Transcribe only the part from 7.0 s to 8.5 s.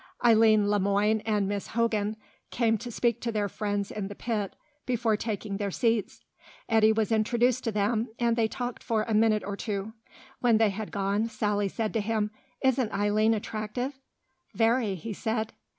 introduced to them, and they